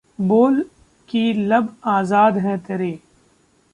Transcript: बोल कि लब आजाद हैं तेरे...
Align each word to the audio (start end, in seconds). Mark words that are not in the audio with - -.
बोल 0.21 0.65
कि 1.09 1.33
लब 1.33 1.75
आजाद 1.85 2.37
हैं 2.37 2.59
तेरे... 2.59 2.99